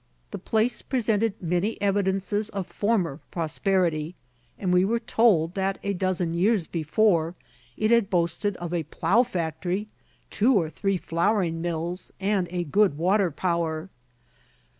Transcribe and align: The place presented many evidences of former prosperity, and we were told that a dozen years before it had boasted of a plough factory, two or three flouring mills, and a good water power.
The 0.31 0.39
place 0.39 0.81
presented 0.81 1.39
many 1.39 1.79
evidences 1.79 2.49
of 2.49 2.65
former 2.65 3.19
prosperity, 3.29 4.15
and 4.57 4.73
we 4.73 4.83
were 4.83 4.99
told 4.99 5.53
that 5.53 5.77
a 5.83 5.93
dozen 5.93 6.33
years 6.33 6.65
before 6.65 7.35
it 7.77 7.91
had 7.91 8.09
boasted 8.09 8.57
of 8.57 8.73
a 8.73 8.81
plough 8.81 9.21
factory, 9.21 9.87
two 10.31 10.55
or 10.55 10.71
three 10.71 10.97
flouring 10.97 11.61
mills, 11.61 12.11
and 12.19 12.47
a 12.49 12.63
good 12.63 12.97
water 12.97 13.29
power. 13.29 13.91